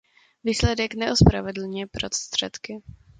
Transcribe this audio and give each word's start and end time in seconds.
Výsledek 0.43 0.93
neospravedlňuje 0.93 1.85
prostředky. 1.91 2.81